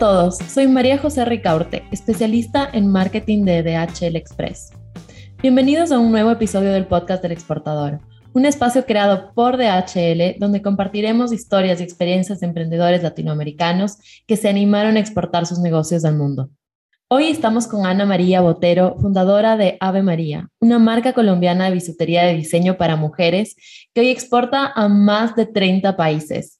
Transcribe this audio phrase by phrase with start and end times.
[0.00, 4.70] Todos, soy María José Ricaurte, especialista en marketing de DHL Express.
[5.42, 8.00] Bienvenidos a un nuevo episodio del podcast del exportador,
[8.32, 14.48] un espacio creado por DHL donde compartiremos historias y experiencias de emprendedores latinoamericanos que se
[14.48, 16.48] animaron a exportar sus negocios al mundo.
[17.08, 22.24] Hoy estamos con Ana María Botero, fundadora de Ave María, una marca colombiana de bisutería
[22.24, 23.54] de diseño para mujeres
[23.92, 26.58] que hoy exporta a más de 30 países.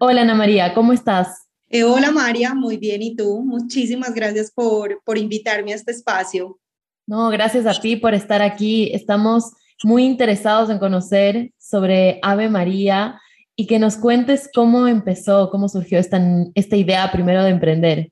[0.00, 1.42] Hola Ana María, ¿cómo estás?
[1.74, 3.00] Eh, hola María, muy bien.
[3.00, 3.42] ¿Y tú?
[3.42, 6.60] Muchísimas gracias por, por invitarme a este espacio.
[7.06, 8.90] No, gracias a ti por estar aquí.
[8.92, 13.18] Estamos muy interesados en conocer sobre Ave María
[13.56, 16.20] y que nos cuentes cómo empezó, cómo surgió esta,
[16.54, 18.10] esta idea primero de emprender.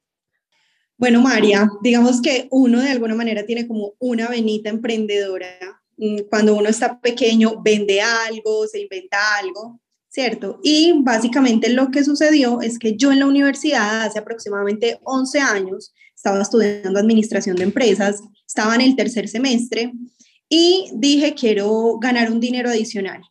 [0.96, 5.82] Bueno, María, digamos que uno de alguna manera tiene como una venita emprendedora.
[5.98, 9.78] Mm, cuando uno está pequeño, vende algo, se inventa algo,
[10.10, 10.58] ¿cierto?
[10.62, 15.94] Y básicamente lo que sucedió es que yo en la universidad, hace aproximadamente 11 años,
[16.14, 19.92] estaba estudiando administración de empresas, estaba en el tercer semestre
[20.48, 23.22] y dije, quiero ganar un dinero adicional.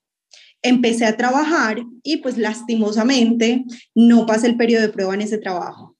[0.61, 5.97] Empecé a trabajar y pues lastimosamente no pasé el periodo de prueba en ese trabajo.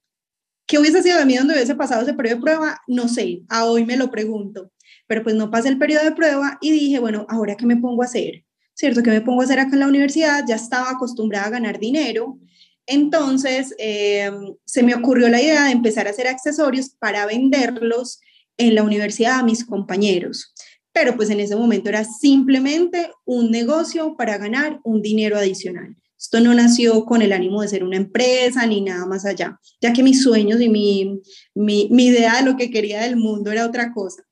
[0.66, 2.82] ¿Qué hubiese sido de mí donde hubiese pasado ese periodo de prueba?
[2.88, 4.72] No sé, a hoy me lo pregunto,
[5.08, 8.02] pero pues no pasé el periodo de prueba y dije, bueno, ahora qué me pongo
[8.02, 8.46] a hacer,
[8.80, 9.04] ¿cierto?
[9.04, 10.46] ¿Qué me pongo a hacer acá en la universidad?
[10.48, 12.40] Ya estaba acostumbrada a ganar dinero,
[12.86, 18.22] entonces em, se me ocurrió la idea de empezar a hacer accesorios para venderlos
[18.58, 20.54] en la universidad a mis compañeros.
[20.94, 25.98] Pero pues en ese momento era simplemente un negocio para ganar un dinero adicional.
[26.18, 29.92] Esto no nació con el ánimo de ser una empresa ni nada más allá, ya
[29.92, 31.20] que mis sueños y mi,
[31.54, 34.24] mi, mi idea de lo que quería del mundo era otra cosa.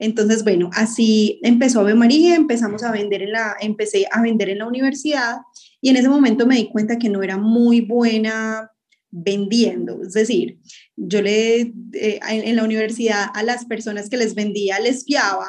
[0.00, 4.58] Entonces, bueno, así empezó Ave María, empezamos a vender en la, empecé a vender en
[4.58, 5.36] la universidad
[5.82, 8.70] y en ese momento me di cuenta que no era muy buena
[9.10, 10.02] vendiendo.
[10.02, 10.58] Es decir,
[10.96, 15.46] yo le, eh, en la universidad a las personas que les vendía les fiaba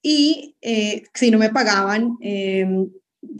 [0.00, 2.66] y eh, si no me pagaban, eh,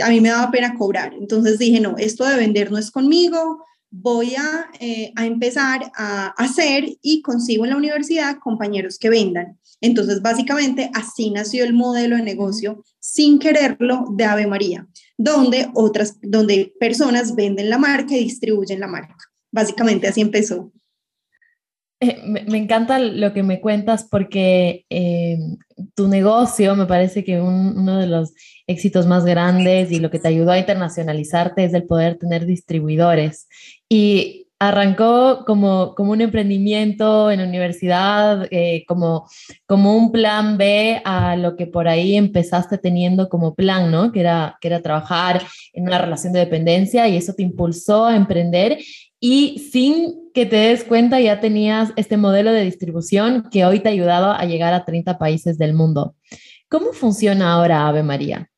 [0.03, 1.15] a mí me daba pena cobrar.
[1.15, 3.65] Entonces dije, no, esto de vender no es conmigo,
[3.97, 9.59] voy a, eh, a, empezar a hacer y consigo en la universidad compañeros que vendan.
[9.81, 16.19] Entonces, básicamente, así nació el modelo de negocio sin quererlo de Ave María, donde otras,
[16.23, 19.17] donde personas venden la marca y distribuyen la marca.
[19.53, 20.73] Básicamente así empezó.
[22.27, 25.39] Me, encanta lo que me cuentas porque eh,
[25.95, 28.33] tu negocio me parece que uno de los
[28.67, 33.49] éxitos más grandes y lo que te ayudó a internacionalizarte es el poder tener distribuidores.
[33.89, 39.29] Y arrancó como, como un emprendimiento en universidad, eh, como,
[39.67, 44.13] como un plan B a lo que por ahí empezaste teniendo como plan, ¿no?
[44.13, 45.43] Que era, que era trabajar
[45.73, 48.79] en una relación de dependencia y eso te impulsó a emprender
[49.27, 53.89] y sin que te des cuenta ya tenías este modelo de distribución que hoy te
[53.89, 56.15] ha ayudado a llegar a 30 países del mundo.
[56.69, 58.51] ¿Cómo funciona ahora Ave María?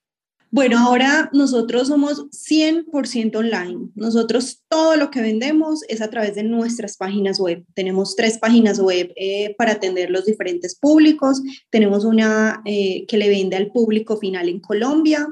[0.51, 3.91] Bueno, ahora nosotros somos 100% online.
[3.95, 7.65] Nosotros todo lo que vendemos es a través de nuestras páginas web.
[7.75, 11.43] Tenemos tres páginas web eh, para atender los diferentes públicos.
[11.71, 15.29] Tenemos una eh, que le vende al público final en Colombia,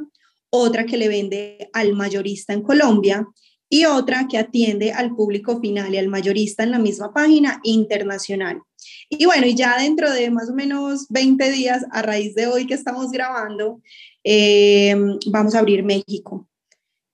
[0.50, 3.26] otra que le vende al mayorista en Colombia
[3.68, 8.62] y otra que atiende al público final y al mayorista en la misma página internacional.
[9.08, 12.66] Y bueno, y ya dentro de más o menos 20 días, a raíz de hoy
[12.66, 13.80] que estamos grabando,
[14.22, 16.48] eh, vamos a abrir México.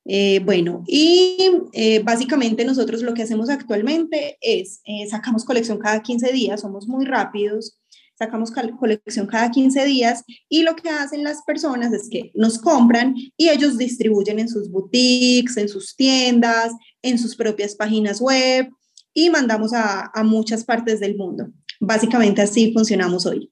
[0.07, 6.33] Eh, bueno, y eh, básicamente nosotros lo que hacemos actualmente es, sacamos colección cada 15
[6.33, 7.80] días, somos muy rápidos,
[8.21, 13.15] sacamos colección cada 15 días y lo que hacen las personas es que nos compran
[13.17, 16.71] y ellos distribuyen en sus boutiques, en sus tiendas,
[17.01, 18.69] en sus propias páginas web
[19.15, 21.49] y mandamos a, muchas partes del mundo.
[21.81, 23.51] Básicamente así funcionamos hoy.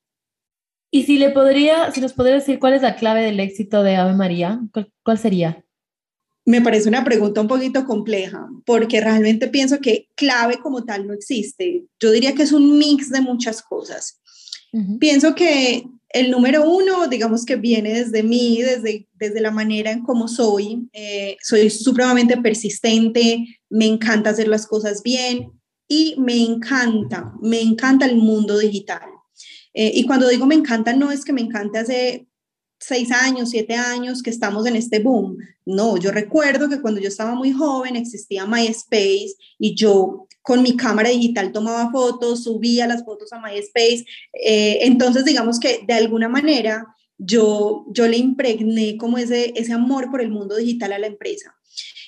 [0.90, 3.96] Y si le podría, si nos podría decir cuál es la clave del éxito de
[3.96, 4.60] Ave María,
[5.02, 5.64] cuál sería?
[6.44, 11.14] Me parece una pregunta un poquito compleja, porque realmente pienso que clave como tal no
[11.14, 11.86] existe.
[12.00, 14.20] Yo diría que es un mix de muchas cosas.
[14.98, 20.02] Pienso que el número uno, digamos que viene desde mí, desde, desde la manera en
[20.02, 20.88] cómo soy.
[20.92, 25.52] Eh, soy supremamente persistente, me encanta hacer las cosas bien
[25.86, 29.08] y me encanta, me encanta el mundo digital.
[29.74, 32.28] Eh, y cuando digo me encanta, no es que me encante hace
[32.80, 35.36] seis años, siete años que estamos en este boom.
[35.66, 40.76] No, yo recuerdo que cuando yo estaba muy joven existía MySpace y yo con mi
[40.76, 44.04] cámara digital tomaba fotos, subía las fotos a MySpace.
[44.32, 46.86] Eh, entonces, digamos que de alguna manera
[47.18, 51.54] yo, yo le impregné como ese, ese amor por el mundo digital a la empresa.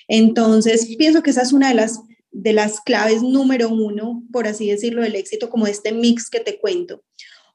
[0.09, 2.01] Entonces, pienso que esa es una de las
[2.33, 6.59] de las claves número uno, por así decirlo, del éxito, como este mix que te
[6.59, 7.03] cuento.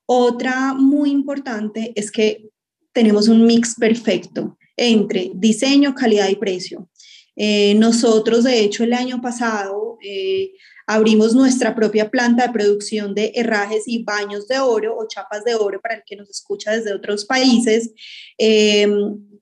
[0.06, 2.50] Otra muy importante es que
[2.92, 6.90] tenemos un mix perfecto entre diseño, calidad y precio.
[7.36, 10.52] Eh, nosotros, de hecho, el año pasado eh,
[10.88, 15.56] abrimos nuestra propia planta de producción de herrajes y baños de oro o chapas de
[15.56, 17.92] oro para el que nos escucha desde otros países.
[18.38, 18.88] Eh,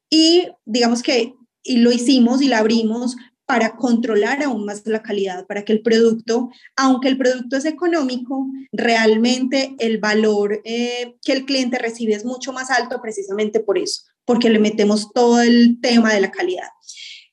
[0.10, 1.34] y digamos que
[1.66, 6.50] lo hicimos y la abrimos para controlar aún más la calidad, para que el producto,
[6.76, 12.54] aunque el producto es económico, realmente el valor eh, que el cliente recibe es mucho
[12.54, 16.70] más alto precisamente por eso, porque le metemos todo el tema de la calidad.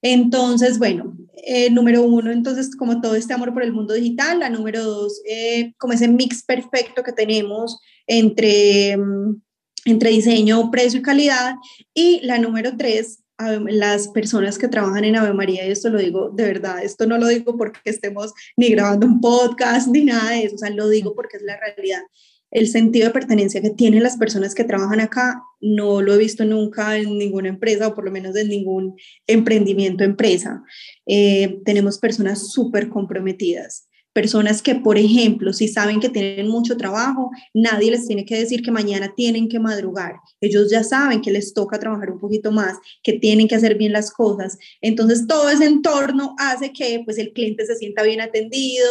[0.02, 1.17] Entonces, bueno,
[1.47, 5.20] eh, número uno, entonces, como todo este amor por el mundo digital, la número dos,
[5.29, 9.43] eh, como ese mix perfecto que tenemos entre, mm,
[9.87, 11.55] entre diseño, precio y calidad.
[11.94, 13.23] Y la número tres,
[13.69, 17.17] las personas que trabajan en Ave María, y esto lo digo de verdad, esto no
[17.17, 20.88] lo digo porque estemos ni grabando un podcast ni nada de eso, o sea, lo
[20.88, 22.02] digo porque es la realidad.
[22.50, 26.44] El sentido de pertenencia que tienen las personas que trabajan acá no lo he visto
[26.44, 30.62] nunca en ninguna empresa o por lo menos en ningún emprendimiento empresa.
[31.06, 37.30] Eh, tenemos personas súper comprometidas Personas que, por ejemplo, si saben que tienen mucho trabajo,
[37.54, 40.16] nadie les tiene que decir que mañana tienen que madrugar.
[40.40, 43.92] Ellos ya saben que les toca trabajar un poquito más, que tienen que hacer bien
[43.92, 44.58] las cosas.
[44.80, 48.88] Entonces, todo ese entorno hace que pues, el cliente se sienta bien atendido,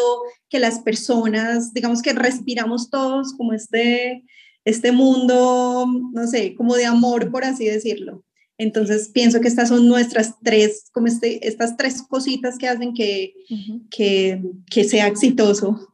[0.49, 4.23] que las personas, digamos que respiramos todos como este,
[4.63, 8.23] este mundo, no sé, como de amor, por así decirlo.
[8.59, 13.33] Entonces pienso que estas son nuestras tres, como este, estas tres cositas que hacen que,
[13.89, 15.87] que, que, sea exitoso.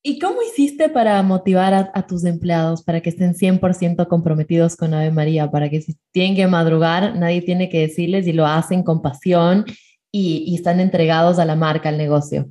[0.00, 5.10] ¿Y cómo hiciste para motivar a, tus empleados para que estén 100% comprometidos con Ave
[5.10, 5.50] María?
[5.50, 9.64] Para que si tienen que madrugar, nadie tiene que decirles y lo hacen con pasión
[10.12, 12.48] y, y están entregados a la marca, al negocio.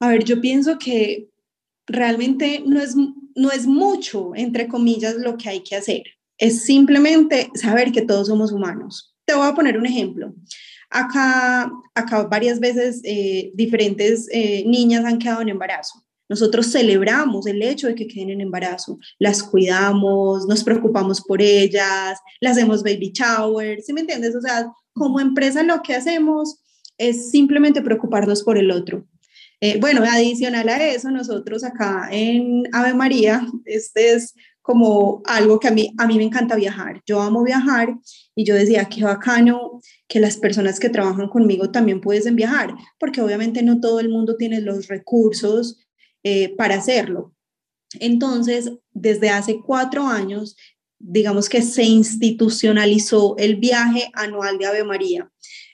[0.00, 1.28] A ver, yo pienso que
[1.86, 7.50] realmente no es, no es mucho, entre comillas, lo que hay que hacer es simplemente
[7.54, 9.14] saber que todos somos humanos.
[9.24, 10.34] Te voy a poner un ejemplo.
[10.90, 16.06] Acá, acá varias veces eh, diferentes eh, niñas han quedado en embarazo.
[16.28, 22.18] Nosotros celebramos el hecho de que queden en embarazo, las cuidamos, nos preocupamos por ellas,
[22.40, 24.34] las hacemos baby shower, ¿sí me entiendes?
[24.34, 26.62] O sea, como empresa lo que hacemos
[26.98, 29.06] es simplemente preocuparnos por el otro.
[29.60, 34.34] Eh, bueno, adicional a eso, nosotros acá en Ave María, este es
[34.66, 37.00] como algo que a mí, a mí me encanta viajar.
[37.06, 37.96] Yo amo viajar
[38.34, 43.20] y yo decía, qué bacano que las personas que trabajan conmigo también pudiesen viajar, porque
[43.20, 45.86] obviamente no todo el mundo tiene los recursos
[46.24, 47.32] eh, para hacerlo.
[48.00, 50.56] Entonces, desde hace cuatro años,
[50.98, 55.30] digamos que se institucionalizó el viaje anual de Ave María.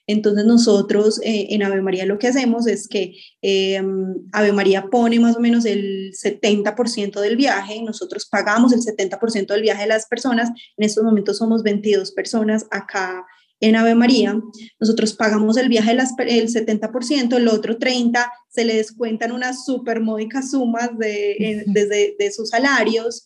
[0.07, 5.21] Entonces nosotros eh, en Ave María lo que hacemos es que em, Ave María pone
[5.21, 10.07] más o menos el 70% del viaje, nosotros pagamos el 70% del viaje de las
[10.07, 13.25] personas, en estos momentos somos 22 personas acá
[13.61, 14.41] en Ave María,
[14.81, 20.01] nosotros pagamos el viaje las, el 70%, el otro 30% se le descuentan unas súper
[20.01, 23.25] módicas sumas de, desde de sus salarios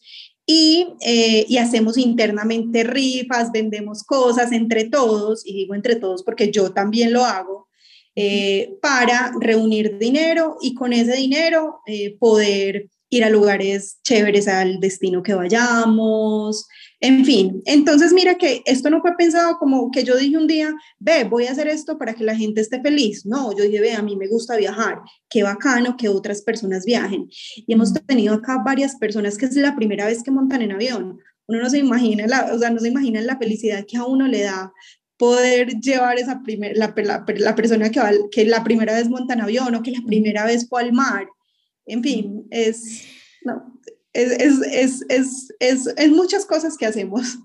[0.48, 6.72] eh, y, hacemos internamente rifas, vendemos cosas entre todos, y digo entre todos porque yo
[6.72, 7.68] también lo hago,
[8.14, 14.78] eh, para reunir dinero y con ese dinero eh, poder ir a lugares chéveres al
[14.80, 16.66] destino que vayamos,
[17.00, 17.62] en fin.
[17.66, 21.46] Entonces, mira que esto no fue pensado como que yo dije un día, ve, voy
[21.46, 23.26] a hacer esto para que la gente esté feliz.
[23.26, 27.28] No, yo dije, ve, a mí me gusta viajar, qué bacano que otras personas viajen.
[27.30, 31.18] Y hemos tenido acá varias personas que es la primera vez que montan en avión.
[31.48, 34.26] Uno no se imagina, la, o sea, no se imagina la felicidad que a uno
[34.26, 34.72] le da
[35.16, 39.34] poder llevar esa primer, la, la, la persona que, va, que la primera vez monta
[39.34, 41.26] en avión o que la primera vez fue al mar
[41.86, 43.04] en fin, es,
[44.16, 45.04] es,
[45.60, 47.38] es, muchas cosas que hacemos,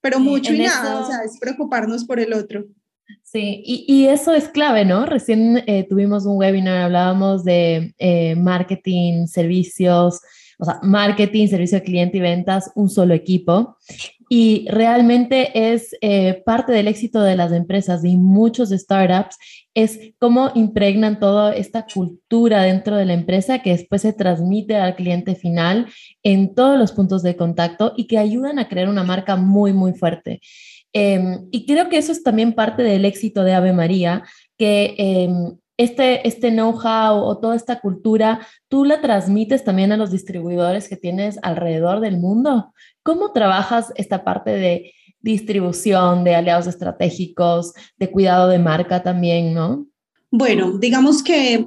[0.00, 2.64] pero mucho y nada, o sea, es preocuparnos por el otro.
[3.22, 5.06] Sí, y, eso es clave, ¿no?
[5.06, 10.20] Recién eh, tuvimos un webinar, hablábamos de eh, marketing, servicios,
[10.58, 13.76] o sea, marketing, servicio de cliente y ventas, un solo equipo.
[14.28, 19.38] Y realmente es eh, parte del éxito de las empresas y muchos startups
[19.72, 24.96] es cómo impregnan toda esta cultura dentro de la empresa que después se transmite al
[24.96, 25.86] cliente final
[26.24, 29.92] en todos los puntos de contacto y que ayudan a crear una marca muy, muy
[29.92, 30.40] fuerte.
[30.92, 34.24] Em, y creo que eso es también parte del éxito de Ave María,
[34.56, 40.10] que em, este, este know-how o toda esta cultura, tú la transmites también a los
[40.10, 42.72] distribuidores que tienes alrededor del mundo.
[43.02, 49.86] ¿Cómo trabajas esta parte de distribución, de aliados estratégicos, de cuidado de marca también, ¿no?
[50.30, 51.66] Bueno, digamos que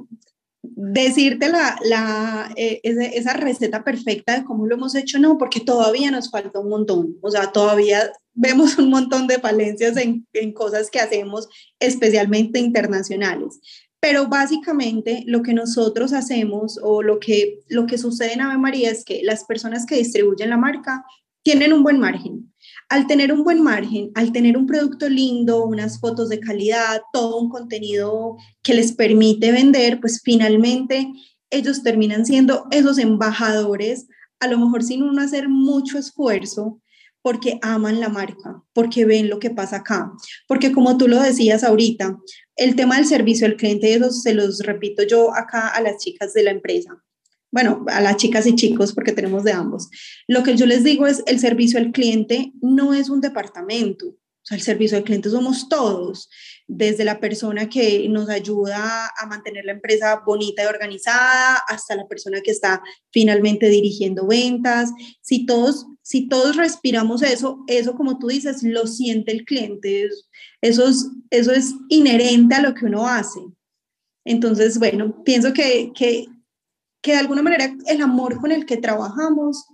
[0.62, 6.10] decirte la, la eh, esa, receta perfecta de cómo lo hemos hecho, no, porque todavía
[6.10, 10.90] nos falta un montón, o sea, todavía vemos un montón de falencias en, en cosas
[10.90, 11.48] que hacemos,
[11.78, 13.60] especialmente internacionales.
[14.00, 18.90] Pero básicamente lo que nosotros hacemos o lo que, lo que sucede en Ave María
[18.90, 21.04] es que las personas que distribuyen la marca
[21.42, 22.52] tienen un buen margen.
[22.88, 27.38] Al tener un buen margen, al tener un producto lindo, unas fotos de calidad, todo
[27.38, 31.06] un contenido que les permite vender, pues finalmente
[31.50, 34.08] ellos terminan siendo esos embajadores,
[34.40, 36.80] a lo mejor sin uno hacer mucho esfuerzo,
[37.22, 40.12] porque aman la marca, porque ven lo que pasa acá.
[40.46, 42.18] Porque como tú lo decías ahorita,
[42.56, 46.32] el tema del servicio al cliente, eso se los repito yo acá a las chicas
[46.32, 47.02] de la empresa
[47.52, 49.88] bueno, a las chicas y chicos, porque tenemos de ambos.
[50.28, 54.44] Lo que yo les digo es, el servicio al cliente no es un departamento, o
[54.44, 56.28] sea, el servicio al cliente somos todos,
[56.72, 62.06] desde la persona que nos ayuda a mantener la empresa bonita y organizada hasta la
[62.06, 64.90] persona que está finalmente dirigiendo ventas.
[65.20, 70.08] Si todos, si todos respiramos eso, eso como tú dices, lo siente el cliente,
[70.60, 73.40] eso es, eso es inherente a lo que uno hace.
[74.24, 76.26] Entonces, bueno, pienso que, que
[77.02, 79.66] que de alguna manera el amor con el que trabajamos,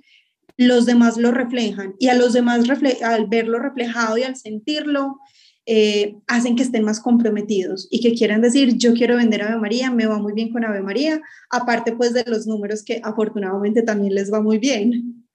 [0.57, 2.65] los demás lo reflejan y a los demás
[3.03, 5.19] al verlo reflejado y al sentirlo,
[5.67, 9.91] eh, hacen que estén más comprometidos y que quieran decir, yo quiero vender Ave María,
[9.91, 11.21] me va muy bien con Ave María,
[11.51, 15.27] aparte pues de los números que afortunadamente también les va muy bien.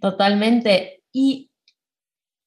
[0.00, 1.02] Totalmente.
[1.12, 1.50] ¿Y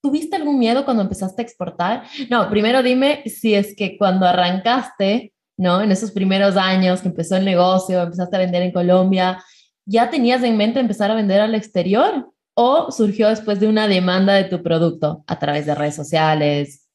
[0.01, 2.03] tuviste algún miedo cuando empezaste a exportar?
[2.29, 5.81] No, primero dime si es que cuando arrancaste ¿no?
[5.81, 9.43] En esos primeros años que empezó el negocio, empezaste a vender en Colombia,
[9.86, 14.33] ¿ya tenías en mente empezar a vender al exterior o surgió después de una demanda
[14.33, 16.87] de tu producto a través de redes sociales,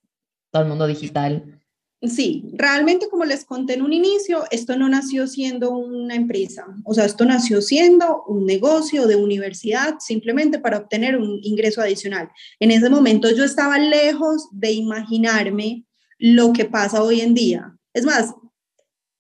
[0.52, 1.58] todo el mundo digital?
[2.02, 6.94] Sí, realmente como les conté en un inicio, esto no nació siendo una empresa, o
[6.94, 12.28] sea, esto nació siendo un negocio de universidad simplemente para obtener un ingreso adicional.
[12.58, 15.84] En ese momento yo estaba lejos de imaginarme
[16.18, 17.76] lo que pasa hoy en día.
[17.94, 18.34] Es más,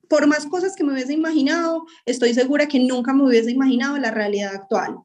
[0.08, 4.10] por más cosas que me hubiese imaginado, estoy segura que nunca me hubiese imaginado la
[4.10, 4.96] realidad actual.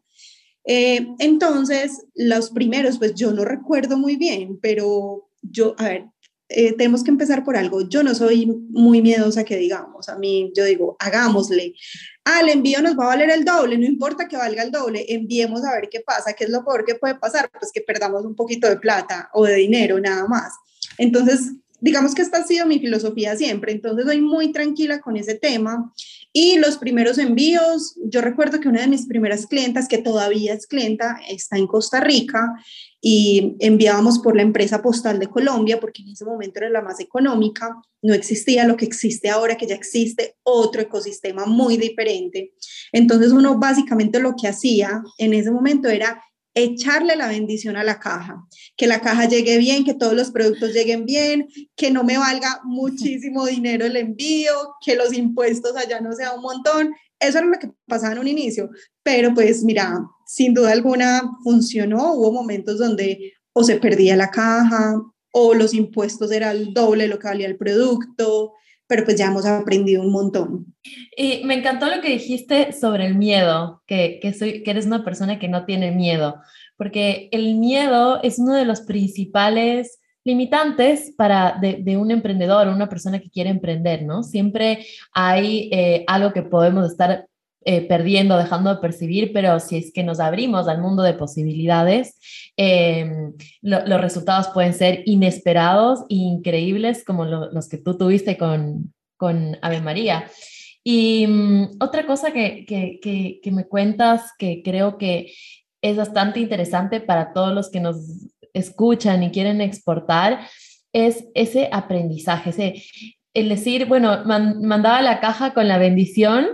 [0.66, 6.06] Eh, entonces, los primeros, pues yo no recuerdo muy bien, pero yo, a ver,
[6.50, 7.82] eh, tenemos que empezar por algo.
[7.82, 11.74] Yo no soy muy miedosa que digamos, a mí yo digo, hagámosle.
[12.24, 15.06] Ah, el envío nos va a valer el doble, no importa que valga el doble,
[15.10, 18.26] enviemos a ver qué pasa, qué es lo peor que puede pasar, pues que perdamos
[18.26, 20.54] un poquito de plata o de dinero, nada más.
[20.98, 25.36] Entonces, digamos que esta ha sido mi filosofía siempre, entonces soy muy tranquila con ese
[25.36, 25.94] tema.
[26.34, 30.68] Y los primeros envíos, yo recuerdo que una de mis primeras clientas, que todavía es
[30.68, 32.54] clienta, está en Costa Rica
[33.02, 37.00] y enviábamos por la empresa postal de Colombia, porque en ese momento era la más
[37.00, 42.54] económica, no existía lo que existe ahora, que ya existe otro ecosistema muy diferente.
[42.92, 46.22] Entonces uno básicamente lo que hacía en ese momento era
[46.60, 48.46] echarle la bendición a la caja,
[48.76, 52.62] que la caja llegue bien, que todos los productos lleguen bien, que no me valga
[52.64, 56.94] muchísimo dinero el envío, que los impuestos allá no sea un montón.
[57.20, 58.70] Eso era lo que pasaba en un inicio,
[59.04, 65.02] pero pues mira, sin duda alguna funcionó, hubo momentos donde o se perdía la caja
[65.32, 68.54] o los impuestos eran el doble de lo que valía el producto,
[68.88, 70.74] pero pues ya hemos aprendido un montón.
[71.16, 75.04] Y me encantó lo que dijiste sobre el miedo, que, que, soy, que eres una
[75.04, 76.42] persona que no tiene miedo,
[76.78, 82.90] porque el miedo es uno de los principales limitantes para de, de un emprendedor, una
[82.90, 84.24] persona que quiere emprender, ¿no?
[84.24, 87.28] Siempre hay eh, algo que podemos estar
[87.70, 92.18] eh, perdiendo, dejando de percibir, pero si es que nos abrimos al mundo de posibilidades,
[92.56, 99.58] em, los resultados pueden ser inesperados e increíbles como los que tú tuviste con, con
[99.62, 100.32] Ave María.
[100.82, 103.02] Y mm, otra cosa que, que,
[103.44, 105.34] que, me cuentas que creo que
[105.82, 107.98] es bastante interesante para todos los que nos
[108.54, 110.40] escuchan y quieren exportar
[110.94, 112.82] es ese aprendizaje, ese,
[113.34, 116.48] el decir, bueno, mandaba la caja con la bendición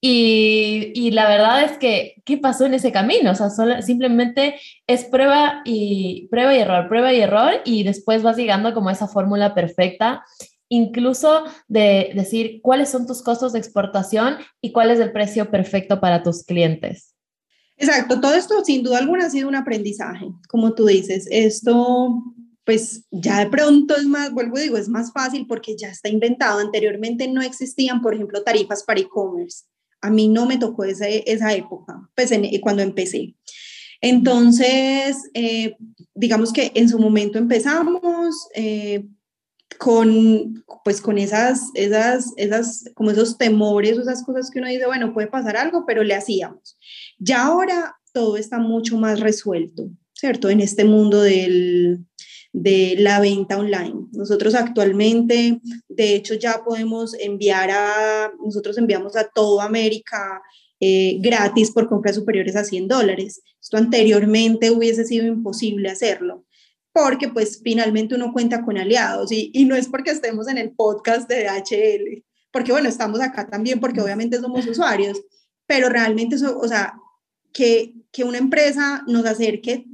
[0.00, 3.32] y, y, la verdad es que, ¿qué pasó en ese camino?
[3.32, 3.50] O sea,
[3.82, 4.54] simplemente
[4.86, 9.08] es prueba y, prueba y error, prueba y error, y después vas llegando como esa
[9.08, 10.24] fórmula perfecta,
[10.68, 16.00] incluso de decir cuáles son tus costos de exportación y cuál es el precio perfecto
[16.00, 17.14] para tus clientes.
[17.76, 22.22] Exacto, todo esto sin duda alguna ha sido un aprendizaje, como tú dices, esto
[22.64, 26.60] pues ya de pronto es más, vuelvo digo, es más fácil porque ya está inventado.
[26.60, 29.64] Anteriormente no existían, por ejemplo, tarifas para e-commerce.
[30.00, 33.34] A mí no me tocó esa, esa época, pues cuando empecé.
[34.00, 35.76] Entonces, eh,
[36.14, 39.04] digamos que en su momento empezamos, eh,
[39.78, 45.12] con, pues con esas, esas, esas, como esos temores, esas cosas que uno dice, bueno,
[45.12, 46.78] puede pasar algo, pero le hacíamos.
[47.18, 50.50] Ya ahora todo está mucho más resuelto, ¿cierto?
[50.50, 52.04] En este mundo del,
[52.52, 54.08] de la venta online.
[54.12, 60.42] Nosotros actualmente, de hecho, ya podemos enviar a, nosotros enviamos a toda América
[60.80, 63.42] eh, gratis por compras superiores a 100 dólares.
[63.60, 66.44] Esto anteriormente hubiese sido imposible hacerlo
[66.92, 70.72] porque pues finalmente uno cuenta con aliados y, y no es porque estemos en el
[70.72, 75.20] podcast de DHL, porque bueno, estamos acá también porque obviamente somos usuarios,
[75.66, 76.94] pero realmente eso, o sea,
[77.52, 79.86] que, que una empresa nos acerque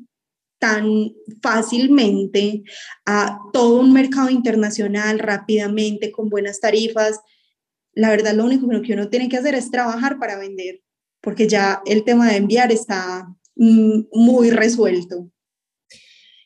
[0.58, 2.62] tan fácilmente
[3.04, 7.20] a todo un mercado internacional rápidamente, con buenas tarifas.
[7.92, 10.82] La verdad, lo único que uno tiene que hacer es trabajar para vender,
[11.20, 15.30] porque ya el tema de enviar está mm, muy resuelto.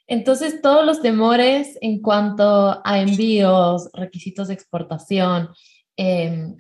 [0.07, 5.51] Entonces, todos los temores en cuanto a envíos, requisitos de exportación,
[5.97, 6.57] em,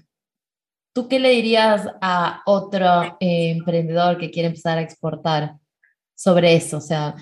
[0.92, 5.56] ¿tú qué le dirías a otro eh, emprendedor que quiere empezar a exportar
[6.14, 6.76] sobre eso?
[6.76, 7.16] O sea,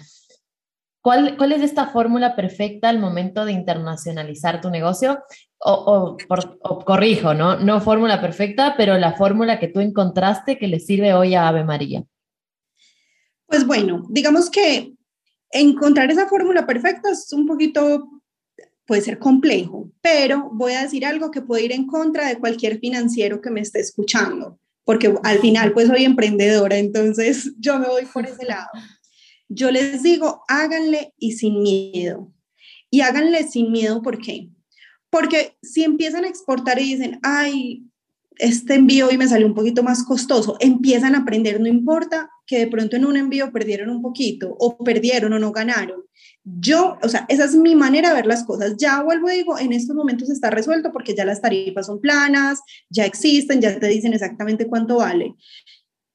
[1.36, 5.22] ¿cuál, es esta fórmula perfecta al momento de internacionalizar tu negocio?
[5.58, 7.56] O, o corrijo, ¿no?
[7.56, 11.64] No fórmula perfecta, pero la fórmula que tú encontraste que le sirve hoy a Ave
[11.64, 12.04] María.
[13.46, 14.92] Pues bueno, digamos que
[15.50, 18.08] encontrar esa fórmula perfecta es un poquito,
[18.86, 22.78] puede ser complejo, pero voy a decir algo que puede ir en contra de cualquier
[22.78, 28.04] financiero que me esté escuchando, porque al final pues soy emprendedora, entonces yo me voy
[28.04, 28.68] por ese lado.
[29.48, 32.32] Yo les digo, háganle y sin miedo.
[32.90, 34.50] Y háganle sin miedo, ¿por qué?
[35.10, 37.84] Porque si empiezan a exportar y dicen, ay,
[38.38, 42.58] este envío y me salió un poquito más costoso, empiezan a aprender, no importa que
[42.58, 46.02] de pronto en un envío perdieron un poquito o perdieron o no ganaron.
[46.44, 48.74] Yo, o sea, esa es mi manera de ver las cosas.
[48.78, 52.60] Ya vuelvo y digo, en estos momentos está resuelto porque ya las tarifas son planas,
[52.88, 55.34] ya existen, ya te dicen exactamente cuánto vale.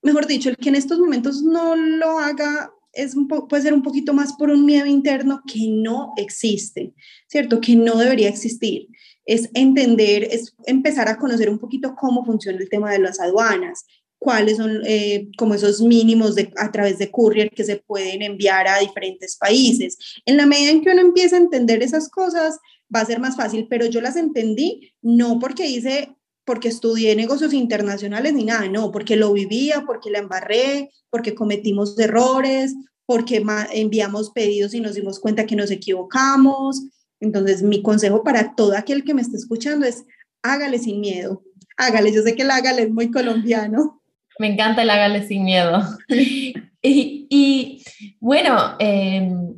[0.01, 3.81] Mejor dicho, el que en estos momentos no lo haga es un puede ser un
[3.81, 6.93] poquito más por un miedo interno que no existe,
[7.27, 7.59] ¿cierto?
[7.59, 8.87] Que no debería existir.
[9.25, 13.85] Es entender, es empezar a conocer un poquito cómo funciona el tema de las aduanas,
[14.19, 18.67] cuáles son eh, como esos mínimos de, a través de courier que se pueden enviar
[18.67, 19.97] a diferentes países.
[20.25, 22.59] En la medida en que uno empieza a entender esas cosas,
[22.93, 27.53] va a ser más fácil, pero yo las entendí no porque hice, porque estudié negocios
[27.53, 32.75] internacionales ni nada, no, porque lo vivía, porque la embarré, porque cometimos errores,
[33.05, 36.83] porque enviamos pedidos y nos dimos cuenta que nos equivocamos.
[37.19, 40.03] Entonces, mi consejo para todo aquel que me esté escuchando es
[40.41, 41.43] hágale sin miedo.
[41.77, 44.01] Hágale, yo sé que el hágale es muy colombiano.
[44.39, 45.81] Me encanta el hágale sin miedo.
[46.81, 47.83] y,
[48.19, 49.55] bueno, em,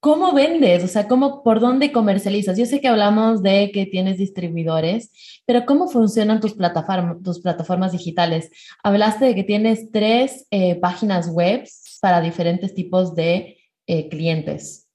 [0.00, 0.84] ¿cómo vendes?
[0.84, 2.56] O sea, ¿cómo, ¿por dónde comercializas?
[2.58, 5.10] Yo sé que hablamos de que tienes distribuidores,
[5.46, 8.50] pero ¿cómo funcionan tus, plataformas, tus plataformas digitales?
[8.82, 11.64] Hablaste de que tienes tres eh, páginas web
[12.00, 13.56] para diferentes tipos de
[13.86, 14.86] eh, clientes.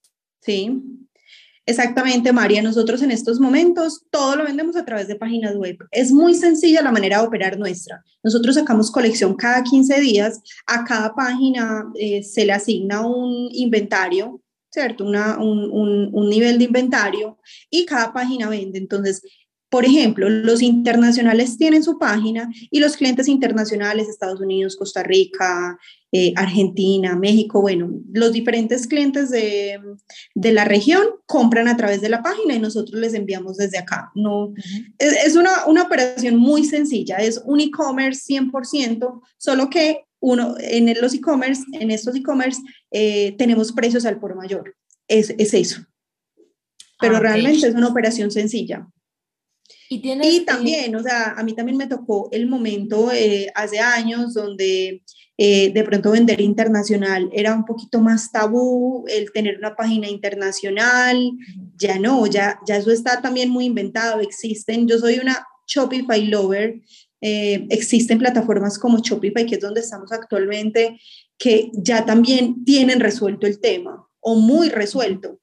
[0.42, 0.82] Sí.
[1.66, 2.62] Exactamente, María.
[2.62, 5.78] Nosotros en estos momentos todo lo vendemos a través de páginas web.
[5.92, 8.04] Es muy sencilla la manera de operar nuestra.
[8.24, 10.42] Nosotros sacamos colección cada 15 días.
[10.66, 14.41] A cada página eh, se le asigna un inventario,
[14.72, 15.06] ¿cierto?
[15.06, 17.38] Una, un, un, un nivel de inventario
[17.70, 18.80] y cada página vende.
[18.80, 19.22] Entonces,
[19.72, 25.80] por ejemplo, los internacionales tienen su página y los clientes internacionales, Estados Unidos, Costa Rica,
[26.12, 29.80] eh, Argentina, México, bueno, los diferentes clientes de,
[30.36, 34.12] de, la región compran a través de la página y nosotros les enviamos desde acá.
[34.14, 34.54] No,
[34.98, 40.94] es, es, una, una operación muy sencilla, es un e-commerce 100%, solo que uno, en
[41.02, 44.76] los e-commerce, en estos e-commerce, eh, tenemos precios al por mayor.
[45.08, 45.82] Es, es eso.
[47.00, 48.88] Pero ah, realmente es una operación sencilla.
[49.90, 53.80] Y, y eh, también, o sea, a mí también me tocó el momento eh, hace
[53.80, 55.04] años donde
[55.38, 61.32] eh, de pronto vender internacional era un poquito más tabú, el tener una página internacional,
[61.76, 66.80] ya no, ya, ya eso está también muy inventado, existen, yo soy una Shopify lover,
[67.22, 71.00] existen plataformas como Shopify, que es donde estamos actualmente,
[71.38, 75.40] que ya también tienen resuelto el tema o muy resuelto.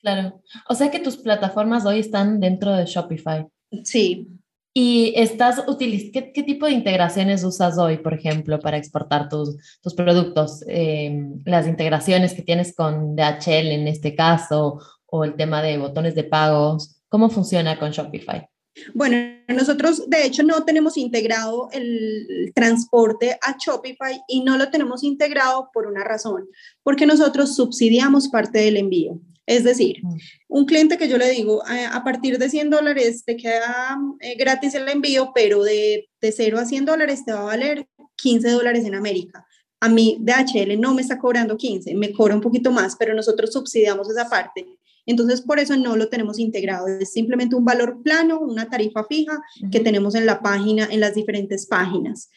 [0.00, 3.46] Claro, o sea que tus plataformas hoy están dentro de Shopify.
[3.84, 4.28] Sí.
[4.72, 9.94] ¿Y estás ¿qué, qué, tipo de integraciones usas hoy, por ejemplo, para exportar tus, tus
[9.94, 10.62] productos?
[10.68, 16.14] Em, las integraciones que tienes con DHL en este caso, o el tema de botones
[16.14, 18.46] de pagos, ¿cómo funciona con Shopify?
[18.94, 19.16] Bueno,
[19.48, 25.70] nosotros de hecho no tenemos integrado el transporte a Shopify y no lo tenemos integrado
[25.72, 26.48] por una razón,
[26.82, 29.20] porque nosotros subsidiamos parte del envío.
[29.46, 30.16] Es decir, mm.
[30.48, 34.74] un cliente que yo le digo, a partir de 100 dólares te queda eh, gratis
[34.74, 37.86] el envío, pero de, de 0 a 100 dólares te va a valer
[38.16, 39.46] 15 dólares en América.
[39.80, 43.52] A mí DHL no me está cobrando 15, me cobra un poquito más, pero nosotros
[43.52, 44.66] subsidiamos esa parte.
[45.06, 46.88] Entonces, por eso no lo tenemos integrado.
[46.88, 49.40] Es simplemente un valor plano, una tarifa fija
[49.70, 52.28] que tenemos en la página, en las diferentes páginas.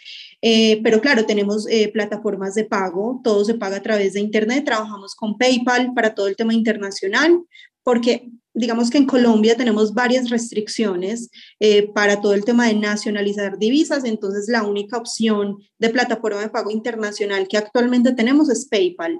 [0.41, 4.63] Eh, pero claro, tenemos eh, plataformas de pago, todo se paga a través de Internet,
[4.65, 7.41] trabajamos con PayPal para todo el tema internacional,
[7.83, 11.29] porque digamos que en Colombia tenemos varias restricciones
[11.59, 16.49] eh, para todo el tema de nacionalizar divisas, entonces la única opción de plataforma de
[16.49, 19.19] pago internacional que actualmente tenemos es PayPal.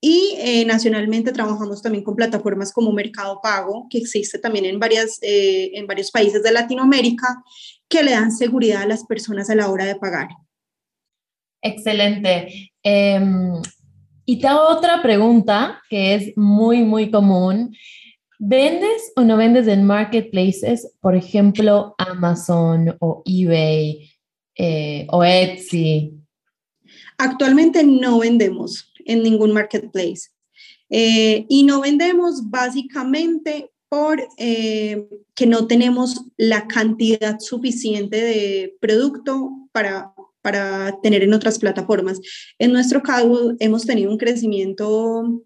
[0.00, 5.86] Y nacionalmente trabajamos también con plataformas como Mercado Pago, que existe también en, varias, en
[5.86, 7.42] varios países de Latinoamérica,
[7.88, 10.28] que le dan seguridad a las personas a la hora de pagar.
[11.62, 12.72] Excelente.
[12.82, 13.62] Em,
[14.26, 17.74] y te hago otra pregunta que es muy, muy común.
[18.38, 24.10] ¿Vendes o no vendes en marketplaces, por ejemplo, Amazon o eBay
[24.56, 26.14] eh, o Etsy?
[27.18, 30.30] Actualmente no vendemos en ningún marketplace.
[30.90, 39.50] Eh, y no vendemos básicamente por eh, que no tenemos la cantidad suficiente de producto
[39.72, 40.12] para
[40.42, 42.20] para tener en otras plataformas.
[42.58, 45.42] En nuestro caso, hemos tenido un crecimiento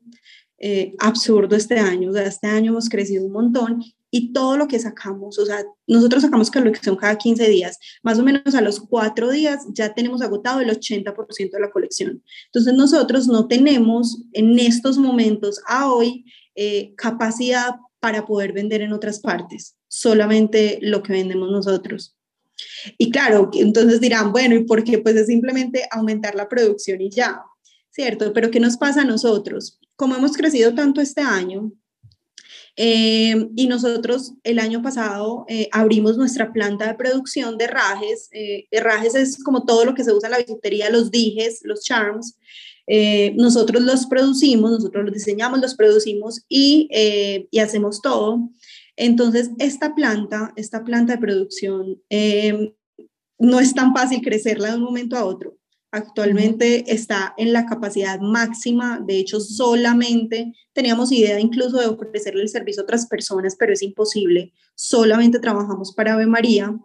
[0.58, 4.78] eh, absurdo este año, o este año hemos crecido un montón y todo lo que
[4.78, 9.30] sacamos, o sea, nosotros sacamos colección cada 15 días, más o menos a los cuatro
[9.30, 12.22] días ya tenemos agotado el 80% de la colección.
[12.46, 18.92] Entonces nosotros no tenemos en estos momentos a hoy eh, capacidad para poder vender en
[18.92, 22.16] otras partes, solamente lo que vendemos nosotros.
[22.98, 24.98] Y claro, entonces dirán, bueno, ¿y por qué?
[24.98, 27.42] Pues es simplemente aumentar la producción y ya,
[27.90, 28.32] ¿cierto?
[28.32, 29.78] Pero ¿qué nos pasa a nosotros?
[29.96, 31.72] Como hemos crecido tanto este año,
[32.76, 38.28] eh, y nosotros el año pasado eh, abrimos nuestra planta de producción de herrajes.
[38.32, 41.82] Eh, herrajes es como todo lo que se usa en la bisutería, los dijes, los
[41.82, 42.38] charms.
[43.34, 46.88] nosotros los producimos, nosotros los diseñamos, los producimos y,
[47.50, 48.48] y hacemos todo.
[48.96, 52.74] Entonces, esta planta, esta planta de producción, eh,
[53.38, 55.56] no es tan fácil crecerla de un momento a otro.
[55.92, 62.48] Actualmente está en la capacidad máxima, de hecho solamente teníamos idea incluso de ofrecerle el
[62.48, 66.76] servicio a otras personas, pero es imposible, solamente trabajamos para Ave María.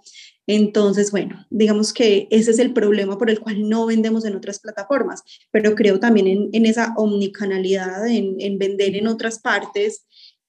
[0.48, 4.60] Entonces, bueno, digamos que ese es el problema por el cual no vendemos en otras
[4.60, 10.06] plataformas, pero creo también en, esa omnicanalidad, en, en vender en otras partes,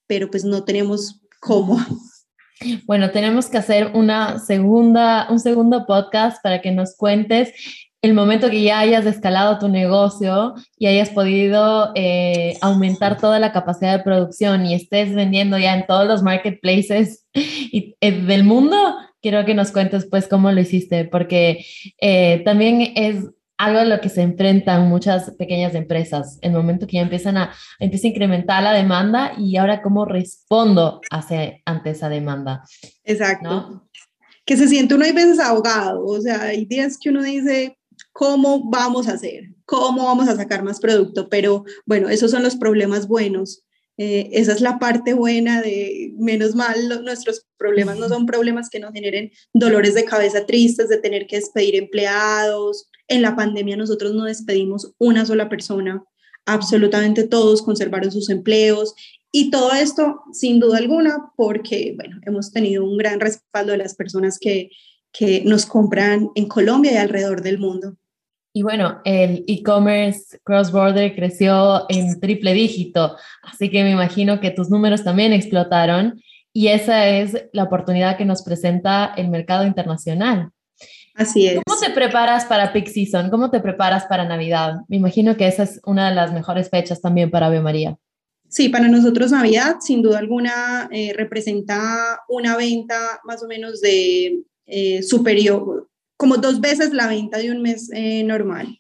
[0.07, 1.79] pero pues no tenemos cómo.
[2.87, 7.53] Bueno, tenemos que hacer una segunda, un segundo podcast para que nos cuentes
[8.03, 13.53] el momento que ya hayas escalado tu negocio y hayas podido eh, aumentar toda la
[13.53, 18.77] capacidad de producción y estés vendiendo ya en todos los marketplaces y, eh, del mundo,
[19.23, 21.65] quiero que nos cuentes pues cómo lo hiciste, porque
[22.01, 23.25] eh, también es
[23.57, 27.55] algo a lo que se enfrentan muchas pequeñas empresas, el momento que ya empiezan a,
[27.79, 32.65] empieza a incrementar la demanda y ahora cómo respondo hacia, ante esa demanda.
[33.05, 33.89] Exacto.
[34.45, 37.79] Que se siente uno hay veces ahogado, o sea, hay días que uno dice,
[38.13, 39.55] ¿cómo vamos a hacer?
[39.65, 41.29] ¿Cómo vamos a sacar más producto?
[41.29, 43.65] Pero bueno, esos son los problemas buenos.
[43.99, 48.81] Eh, esa es la parte buena de, menos mal, nuestros problemas no son problemas que
[48.81, 54.15] nos generen dolores de cabeza tristes, de tener que despedir empleados, en la pandemia nosotros
[54.15, 56.03] no despedimos una sola persona,
[56.47, 58.95] absolutamente todos conservaron sus empleos
[59.31, 63.95] y todo esto sin duda alguna porque, bueno, hemos tenido un gran respaldo de las
[63.95, 64.71] personas que,
[65.13, 67.97] que nos compran en Colombia y alrededor del mundo.
[68.55, 74.69] Y bueno, el e-commerce cross-border creció en triple dígito, así que me imagino que tus
[74.69, 76.21] números también explotaron
[76.53, 80.51] y esa es la oportunidad que nos presenta el mercado internacional.
[81.15, 81.61] Así es.
[81.65, 83.31] ¿Cómo te preparas para Peak Season?
[83.31, 84.81] ¿Cómo te preparas para Navidad?
[84.89, 87.97] Me imagino que esa es una de las mejores fechas también para Ave María.
[88.49, 94.43] Sí, para nosotros Navidad, sin duda alguna, eh, representa una venta más o menos de
[94.67, 95.89] eh, superior,
[96.23, 98.79] como dos veces la venta de un mes eh, normal.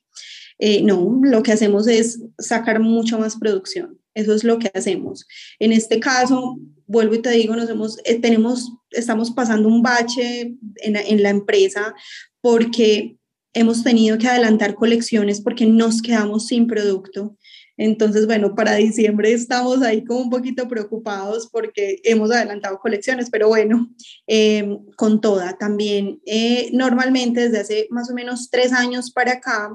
[0.84, 3.98] no, lo que hacemos es sacar mucho más producción.
[4.14, 5.26] Eso es lo que hacemos.
[5.58, 10.54] En este caso, vuelvo y te digo, nos hemos, eh, tenemos, estamos pasando un bache
[10.76, 11.94] en, en la empresa
[12.40, 13.16] porque
[13.54, 17.36] hemos tenido que adelantar colecciones porque nos quedamos sin producto.
[17.76, 23.48] Entonces, bueno, para diciembre estamos ahí como un poquito preocupados porque hemos adelantado colecciones, pero
[23.48, 23.90] bueno,
[24.26, 26.20] em, con toda también.
[26.26, 29.70] Eh, normalmente desde hace más o menos tres años para acá,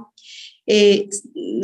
[0.68, 1.10] eh,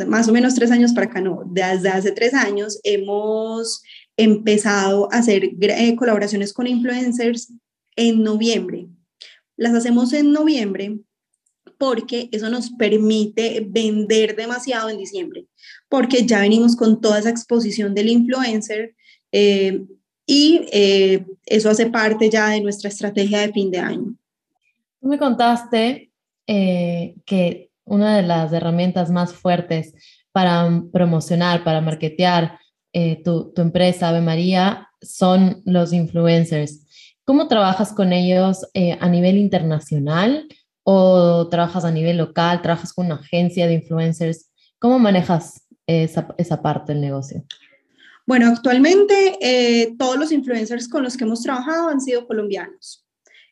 [0.06, 3.82] más o menos tres años para acá, no, desde hace tres años hemos
[4.16, 7.52] empezado a hacer eh, colaboraciones con influencers
[7.96, 8.88] en noviembre.
[9.56, 10.98] Las hacemos en noviembre
[11.78, 15.46] porque eso nos permite vender demasiado en diciembre,
[15.88, 18.94] porque ya venimos con toda esa exposición del influencer
[19.32, 19.84] eh,
[20.26, 24.16] y eh, eso hace parte ya de nuestra estrategia de fin de año.
[25.00, 26.10] Tú me contaste
[26.46, 29.94] que una de las herramientas más fuertes
[30.32, 32.58] para promocionar, para marketear
[32.92, 36.86] eh, tu, empresa, Ave María, son los influencers.
[37.24, 40.46] ¿Cómo trabajas con ellos eh, a nivel internacional
[40.84, 42.62] o trabajas a nivel local?
[42.62, 44.50] ¿Trabajas con una agencia de influencers?
[44.78, 47.44] ¿Cómo manejas esa, esa parte del negocio?
[48.26, 53.04] Bueno, actualmente eh, todos los influencers con los que hemos trabajado han sido colombianos.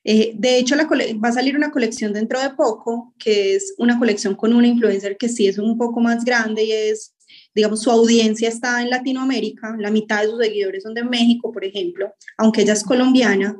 [0.04, 4.34] Eh, de hecho, va a salir una colección dentro de poco, que es una colección
[4.34, 7.14] con una influencer que sí es un poco más grande y es,
[7.54, 11.64] digamos, su audiencia está en Latinoamérica, la mitad de sus seguidores son de México, por
[11.64, 13.56] ejemplo, aunque ella es colombiana.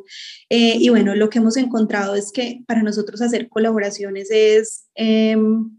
[0.49, 5.71] Eh, y bueno, lo que hemos encontrado es que para nosotros hacer colaboraciones es, em,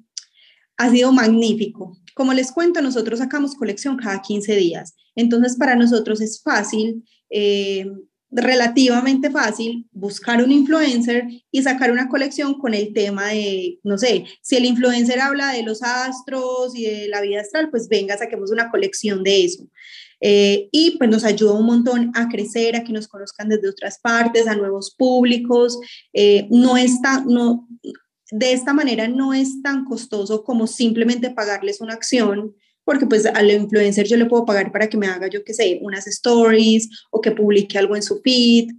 [0.78, 1.98] ha sido magnífico.
[2.16, 4.96] Como les cuento, nosotros sacamos colección cada 15 días.
[5.16, 7.86] Entonces, para nosotros es fácil eh,
[8.34, 14.26] relativamente fácil buscar un influencer y sacar una colección con el tema de, no sé,
[14.42, 18.52] si el influencer habla de los astros y de la vida astral, pues venga, saquemos
[18.52, 19.64] una colección de eso.
[20.26, 24.00] Eh, y pues nos ayuda un montón a crecer, a que nos conozcan desde otras
[24.00, 25.78] partes, a nuevos públicos.
[26.14, 27.68] Eh, no está, no,
[28.32, 33.52] de esta manera no es tan costoso como simplemente pagarles una acción porque pues al
[33.52, 37.22] influencer yo le puedo pagar para que me haga, yo qué sé, unas stories o
[37.22, 38.72] que publique algo en su feed,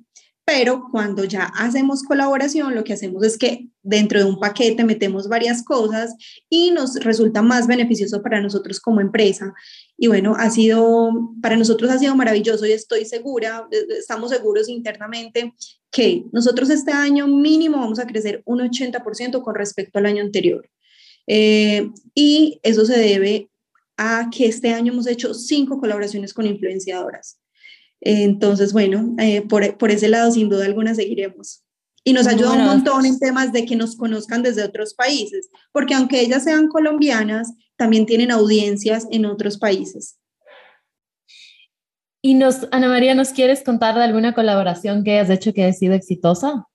[0.46, 5.26] pero cuando ya hacemos colaboración, lo que hacemos es que dentro de un paquete metemos
[5.26, 6.14] varias cosas
[6.50, 9.54] y nos resulta más beneficioso para nosotros como empresa.
[9.96, 14.68] Y bueno, ha sido, para nosotros ha sido maravilloso y estoy segura, eh, estamos seguros
[14.68, 15.54] internamente
[15.90, 20.68] que nosotros este año mínimo vamos a crecer un 80% con respecto al año anterior.
[21.26, 23.48] Eh, y eso se debe
[23.96, 27.38] a que este año hemos hecho cinco colaboraciones con influenciadoras.
[28.00, 31.64] Entonces, bueno, eh, por, por, ese lado, sin duda alguna, seguiremos.
[32.04, 35.94] Y nos ayuda un montón en temas de que nos conozcan desde otros países, porque
[35.94, 40.18] aunque ellas sean colombianas, también tienen audiencias en otros países.
[42.20, 45.72] Y nos, Ana María, ¿nos quieres contar de alguna colaboración que hayas hecho que haya
[45.72, 46.66] sido exitosa?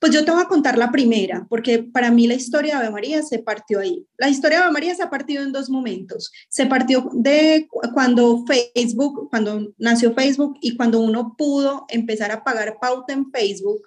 [0.00, 2.92] Pues yo te voy a contar la primera, porque para mí la historia de Ave
[2.92, 4.06] María se partió ahí.
[4.16, 6.30] La historia de Ave María se ha partido en dos momentos.
[6.48, 12.78] Se partió de cuando Facebook, cuando nació Facebook y cuando uno pudo empezar a pagar
[12.80, 13.82] pauta en Facebook,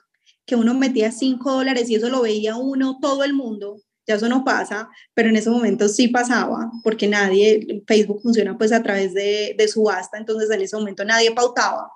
[0.45, 3.77] que uno metía 5 dólares y eso lo veía uno, todo el mundo.
[4.05, 8.73] Ya eso no pasa, pero en ese momento sí pasaba, porque nadie, Facebook funciona pues
[8.73, 11.89] a través de, de subasta, entonces en ese momento nadie pautaba.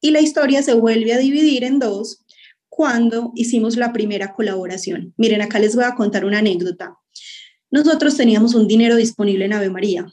[0.00, 2.25] Y la historia se vuelve a dividir en dos
[2.76, 5.14] cuando hicimos la primera colaboración.
[5.16, 6.94] Miren, acá les voy a contar una anécdota.
[7.70, 10.06] Nosotros teníamos un dinero disponible en Ave María.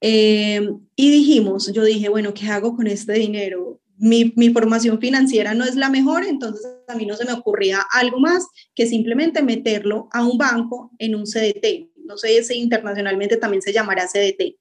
[0.00, 3.80] Eh, y dijimos, yo dije, bueno, ¿qué hago con este dinero?
[3.96, 7.80] Mi, mi, formación financiera no es la mejor, entonces a mí no se me ocurría
[7.92, 11.90] algo más que simplemente meterlo a un banco en un CDT.
[12.06, 14.58] No sé si internacionalmente también se llamará CDT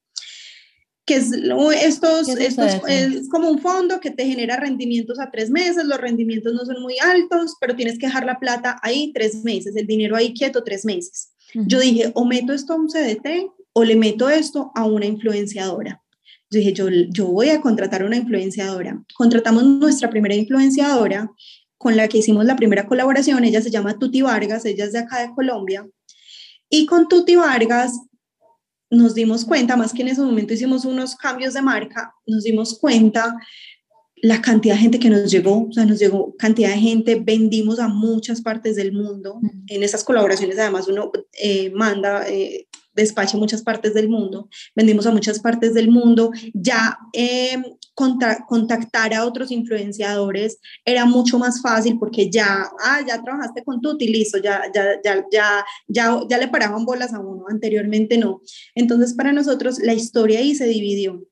[1.09, 1.31] que es,
[1.81, 6.53] estos, estos es como un fondo que te genera rendimientos a tres meses, los rendimientos
[6.53, 10.15] no son muy altos, pero tienes que dejar la plata ahí tres meses, el dinero
[10.15, 11.29] ahí quieto tres meses.
[11.55, 15.99] Yo dije, o meto esto a un CDT o le meto esto a una influenciadora.
[16.51, 19.03] Yo dije, yo, yo voy a contratar una influenciadora.
[19.15, 21.31] Contratamos nuestra primera influenciadora
[21.79, 24.99] con la que hicimos la primera colaboración, ella se llama Tuti Vargas, ella es de
[24.99, 25.87] acá de Colombia.
[26.69, 27.99] Y con Tuti Vargas
[28.89, 32.79] nos dimos cuenta, más que en ese momento hicimos unos cambios de marca, nos dimos
[32.79, 33.37] cuenta
[34.21, 37.79] la cantidad de gente que nos llegó, o sea, nos llegó cantidad de gente, vendimos
[37.79, 39.39] a muchas partes del mundo.
[39.67, 45.05] En esas colaboraciones, además, uno eh, manda, eh, despacha a muchas partes del mundo, vendimos
[45.05, 46.31] a muchas partes del mundo.
[46.53, 47.57] Ya eh,
[48.47, 54.07] contactar a otros influenciadores era mucho más fácil porque ya, ah, ya trabajaste con Tuti,
[54.07, 58.41] listo, ya, ya, ya, ya, ya, ya le paraban bolas a uno, anteriormente no.
[58.75, 61.25] Entonces, para nosotros la historia ahí se dividió.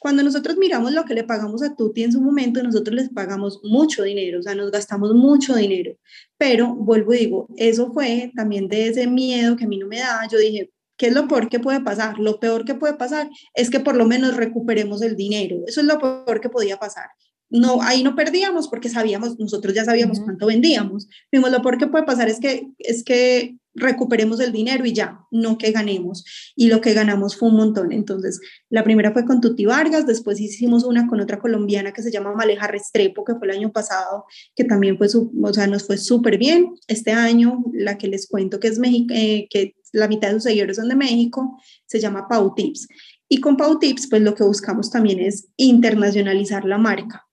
[0.00, 3.60] Cuando nosotros miramos lo que le pagamos a Tuti en su momento, nosotros les pagamos
[3.62, 5.94] mucho dinero, o sea, nos gastamos mucho dinero.
[6.38, 9.98] Pero vuelvo y digo, eso fue también de ese miedo que a mí no me
[9.98, 10.26] da.
[10.26, 12.18] Yo dije, ¿Qué es lo peor que puede pasar?
[12.18, 15.62] Lo peor que puede pasar es que por lo menos recuperemos el dinero.
[15.66, 17.06] Eso es lo peor que podía pasar.
[17.50, 21.08] No, ahí no perdíamos porque sabíamos, nosotros ya sabíamos cuánto vendíamos.
[21.32, 25.20] Vimos lo peor que puede pasar es que, es que recuperemos el dinero y ya,
[25.32, 26.24] no que ganemos.
[26.54, 27.92] Y lo que ganamos fue un montón.
[27.92, 32.12] Entonces, la primera fue con Tuti Vargas, después hicimos una con otra colombiana que se
[32.12, 35.98] llama Maleja Restrepo, que fue el año pasado, que también fue, o sea, nos fue
[35.98, 36.74] súper bien.
[36.86, 40.44] Este año, la que les cuento que es México, eh, que la mitad de sus
[40.44, 42.86] seguidores son de México, se llama Pau Tips.
[43.28, 47.26] Y con Pau Tips, pues lo que buscamos también es internacionalizar la marca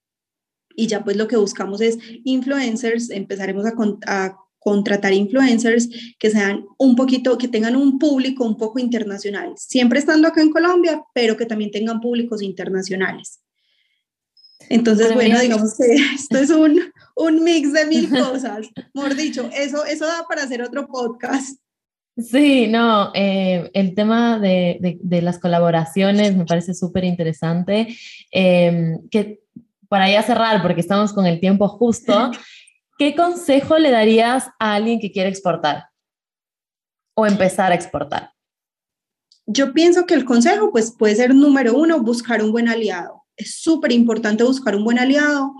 [0.77, 5.87] y ya pues lo que buscamos es influencers, empezaremos a, contratar influencers
[6.19, 10.51] que sean un poquito, que tengan un público un poco internacional, siempre estando acá en
[10.51, 13.39] Colombia, pero que también tengan públicos internacionales.
[14.67, 16.81] Entonces, bueno, digamos que esto es un,
[17.15, 18.67] un mix de mil cosas.
[18.93, 21.57] Mejor dicho, eso, eso da para hacer otro podcast.
[22.17, 27.95] Sí, no, eh, el tema de, de, las colaboraciones me parece súper interesante.
[28.33, 29.46] Eh, que
[29.89, 32.31] para ya cerrar, porque estamos con el tiempo justo,
[32.97, 35.85] ¿qué consejo le darías a alguien que quiere exportar
[37.15, 38.33] o empezar a exportar?
[39.45, 43.23] Yo pienso que el consejo pues puede ser número uno, buscar un buen aliado.
[43.37, 45.53] Es súper importante buscar un buen aliado,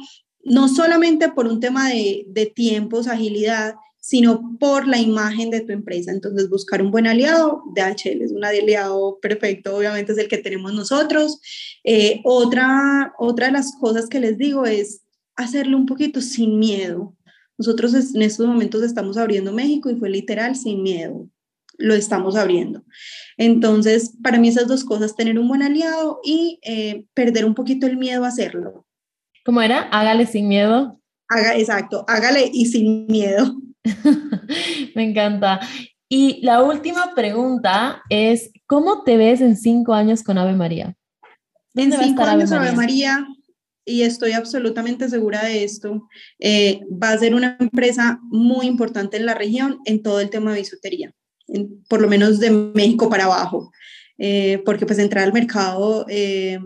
[0.44, 5.74] no solamente por un tema de, de tiempos, agilidad, sino por la imagen de tu
[5.74, 6.12] empresa.
[6.12, 10.74] Entonces, buscar un buen aliado, DHL es un aliado perfecto, obviamente es el que tenemos
[10.74, 11.40] nosotros.
[11.84, 15.02] Eh, otra, otra de las cosas que les digo es
[15.36, 17.16] hacerlo un poquito sin miedo.
[17.58, 21.28] Nosotros en estos momentos estamos abriendo México y fue literal sin miedo.
[21.78, 22.84] Lo estamos abriendo.
[23.38, 27.88] Entonces, para mí esas dos cosas, tener un buen aliado y eh, perder un poquito
[27.88, 28.86] el miedo a hacerlo.
[29.44, 29.82] ¿Cómo era?
[29.82, 31.00] Hágale sin miedo.
[31.30, 33.56] Haga, exacto, hágale y sin miedo.
[34.95, 35.60] Me encanta.
[36.10, 40.95] Y la última pregunta es, ¿cómo te ves en cinco años con Ave María?
[41.76, 43.28] En cinco años Ave María?
[43.88, 49.26] y estoy absolutamente segura de esto, eh, va a ser una empresa muy importante en
[49.26, 51.13] la región en todo el tema de bisutería,
[51.88, 53.71] por lo menos de México para abajo,
[54.17, 56.60] eh, porque pues entrar al mercado eh,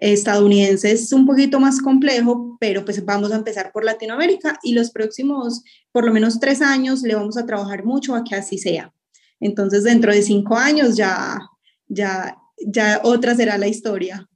[0.00, 4.90] estadounidense es un poquito más complejo, pero pues vamos a empezar por Latinoamérica y los
[4.90, 8.92] próximos por lo menos tres años le vamos a trabajar mucho a que así sea.
[9.40, 11.38] Entonces dentro de cinco años ya,
[11.88, 14.28] ya, ya otra será la historia.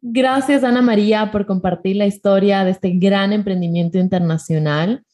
[0.00, 5.04] Gracias Ana María por compartir la historia de este gran emprendimiento internacional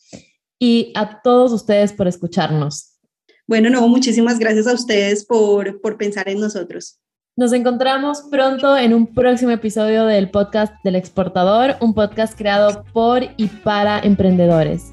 [0.59, 2.99] y a todos ustedes por escucharnos.
[3.47, 7.00] Bueno, no, muchísimas gracias a ustedes por, por pensar en nosotros.
[7.41, 13.23] Nos encontramos pronto en un próximo episodio del podcast del exportador, un podcast creado por
[13.39, 14.93] y para emprendedores.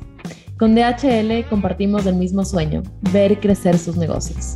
[0.57, 4.55] Con DHL compartimos el mismo sueño, ver crecer sus negocios.